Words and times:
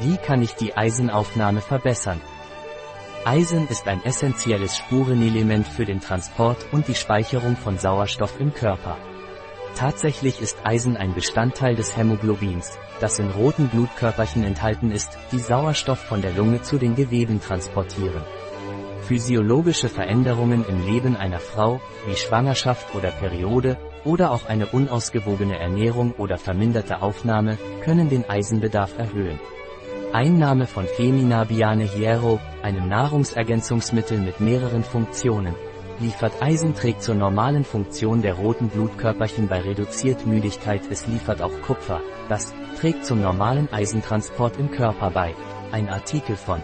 Wie 0.00 0.18
kann 0.18 0.42
ich 0.42 0.54
die 0.54 0.76
Eisenaufnahme 0.76 1.62
verbessern? 1.62 2.20
Eisen 3.24 3.66
ist 3.68 3.88
ein 3.88 4.04
essentielles 4.04 4.76
Spurenelement 4.76 5.66
für 5.66 5.86
den 5.86 6.00
Transport 6.00 6.66
und 6.70 6.86
die 6.86 6.94
Speicherung 6.94 7.56
von 7.56 7.78
Sauerstoff 7.78 8.38
im 8.38 8.52
Körper. 8.52 8.98
Tatsächlich 9.74 10.40
ist 10.40 10.58
Eisen 10.64 10.96
ein 10.98 11.14
Bestandteil 11.14 11.74
des 11.76 11.96
Hämoglobins, 11.96 12.78
das 13.00 13.18
in 13.18 13.30
roten 13.30 13.68
Blutkörperchen 13.68 14.44
enthalten 14.44 14.90
ist, 14.90 15.18
die 15.32 15.38
Sauerstoff 15.38 15.98
von 15.98 16.20
der 16.20 16.32
Lunge 16.32 16.60
zu 16.62 16.78
den 16.78 16.94
Geweben 16.94 17.40
transportieren. 17.40 18.22
Physiologische 19.00 19.88
Veränderungen 19.88 20.64
im 20.68 20.84
Leben 20.84 21.16
einer 21.16 21.40
Frau, 21.40 21.80
wie 22.06 22.16
Schwangerschaft 22.16 22.94
oder 22.94 23.10
Periode, 23.10 23.78
oder 24.04 24.30
auch 24.30 24.46
eine 24.46 24.66
unausgewogene 24.66 25.58
Ernährung 25.58 26.12
oder 26.18 26.38
verminderte 26.38 27.02
Aufnahme, 27.02 27.56
können 27.82 28.08
den 28.08 28.28
Eisenbedarf 28.28 28.98
erhöhen. 28.98 29.40
Einnahme 30.12 30.66
von 30.66 30.86
Feminabiane 30.86 31.84
Hierro, 31.84 32.40
einem 32.62 32.88
Nahrungsergänzungsmittel 32.88 34.18
mit 34.18 34.40
mehreren 34.40 34.84
Funktionen, 34.84 35.54
liefert 36.00 36.32
Eisen 36.40 36.74
trägt 36.74 37.02
zur 37.02 37.14
normalen 37.14 37.64
Funktion 37.64 38.22
der 38.22 38.34
roten 38.34 38.68
Blutkörperchen 38.68 39.48
bei 39.48 39.60
reduziert 39.60 40.26
Müdigkeit. 40.26 40.82
Es 40.90 41.06
liefert 41.06 41.42
auch 41.42 41.52
Kupfer, 41.62 42.00
das 42.28 42.54
trägt 42.78 43.04
zum 43.04 43.20
normalen 43.20 43.68
Eisentransport 43.72 44.58
im 44.58 44.70
Körper 44.70 45.10
bei. 45.10 45.34
Ein 45.72 45.88
Artikel 45.88 46.36
von 46.36 46.62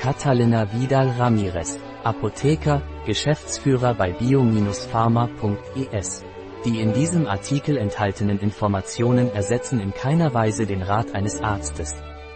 Catalina 0.00 0.72
Vidal 0.72 1.10
Ramirez, 1.18 1.78
Apotheker, 2.02 2.80
Geschäftsführer 3.06 3.92
bei 3.94 4.12
bio-pharma.es. 4.12 6.24
Die 6.64 6.80
in 6.80 6.94
diesem 6.94 7.26
Artikel 7.26 7.76
enthaltenen 7.76 8.40
Informationen 8.40 9.30
ersetzen 9.34 9.80
in 9.80 9.92
keiner 9.92 10.32
Weise 10.32 10.64
den 10.66 10.82
Rat 10.82 11.14
eines 11.14 11.42
Arztes. 11.42 11.94